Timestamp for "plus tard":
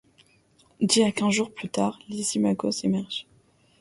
1.53-1.99